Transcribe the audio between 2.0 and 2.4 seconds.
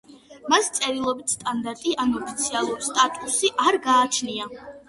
ან